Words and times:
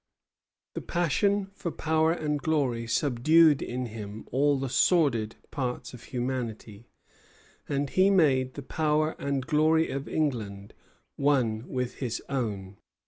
The 0.73 0.81
passion 0.81 1.51
for 1.53 1.69
power 1.69 2.11
and 2.11 2.39
glory 2.41 2.87
subdued 2.87 3.61
in 3.61 3.85
him 3.85 4.27
all 4.31 4.57
the 4.57 4.67
sordid 4.67 5.35
parts 5.51 5.93
of 5.93 6.05
humanity, 6.05 6.87
and 7.69 7.87
he 7.87 8.09
made 8.09 8.55
the 8.55 8.63
power 8.63 9.15
and 9.19 9.45
glory 9.45 9.91
of 9.91 10.07
England 10.07 10.73
one 11.17 11.67
with 11.69 11.97
his 11.99 12.19
own. 12.29 12.77